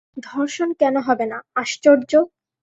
ধর্ষণ 0.25 0.69
কেন 0.81 0.95
হবে 1.07 1.25
না? 1.25 1.37
আশ্চর্য!’ 1.55 2.11